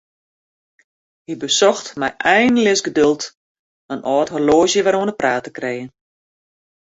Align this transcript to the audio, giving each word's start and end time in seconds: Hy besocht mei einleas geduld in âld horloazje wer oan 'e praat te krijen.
Hy 1.27 1.33
besocht 1.43 1.87
mei 1.99 2.11
einleas 2.37 2.85
geduld 2.87 3.21
in 3.93 4.01
âld 4.13 4.29
horloazje 4.33 4.81
wer 4.83 4.97
oan 4.99 5.11
'e 5.11 5.19
praat 5.21 5.43
te 5.45 5.51
krijen. 5.57 5.89